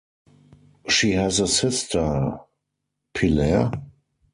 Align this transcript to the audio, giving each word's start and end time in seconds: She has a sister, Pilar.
She 0.89 1.11
has 1.11 1.39
a 1.39 1.47
sister, 1.47 2.39
Pilar. 3.13 3.71